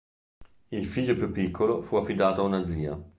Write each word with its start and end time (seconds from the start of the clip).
Il 0.71 0.87
figlio 0.87 1.13
più 1.13 1.31
piccolo 1.31 1.83
fu 1.83 1.95
affidato 1.95 2.41
a 2.41 2.45
una 2.45 2.65
zia. 2.65 2.99